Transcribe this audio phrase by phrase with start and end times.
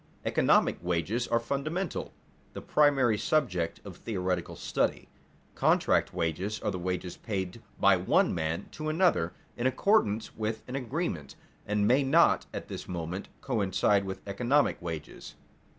[0.25, 2.11] Economic wages are fundamental,
[2.53, 5.09] the primary subject of theoretical study.
[5.53, 10.75] Contract wages are the wages paid by one man to another in accordance with an
[10.75, 11.35] agreement,
[11.67, 15.35] and may not at this moment coincide with economic wages.